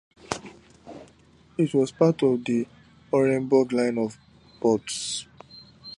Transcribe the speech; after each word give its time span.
It 1.59 1.75
was 1.75 1.91
part 1.91 2.23
of 2.23 2.43
the 2.43 2.65
Orenburg 3.13 3.71
Line 3.71 3.99
of 3.99 4.17
forts. 4.59 5.27